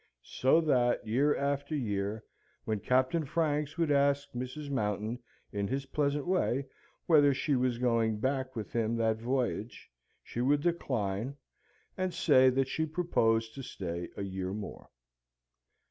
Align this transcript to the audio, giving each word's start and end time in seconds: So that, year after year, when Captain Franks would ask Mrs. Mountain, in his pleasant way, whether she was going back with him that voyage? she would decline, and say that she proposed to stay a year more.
So 0.23 0.61
that, 0.61 1.05
year 1.05 1.35
after 1.35 1.75
year, 1.75 2.23
when 2.65 2.79
Captain 2.79 3.23
Franks 3.23 3.77
would 3.77 3.91
ask 3.91 4.31
Mrs. 4.31 4.71
Mountain, 4.71 5.19
in 5.53 5.67
his 5.67 5.85
pleasant 5.85 6.25
way, 6.25 6.65
whether 7.05 7.35
she 7.35 7.55
was 7.55 7.77
going 7.77 8.17
back 8.17 8.55
with 8.55 8.71
him 8.73 8.95
that 8.95 9.17
voyage? 9.21 9.91
she 10.23 10.41
would 10.41 10.61
decline, 10.61 11.37
and 11.97 12.15
say 12.15 12.49
that 12.49 12.67
she 12.67 12.87
proposed 12.87 13.53
to 13.53 13.61
stay 13.61 14.09
a 14.17 14.23
year 14.23 14.53
more. 14.53 14.89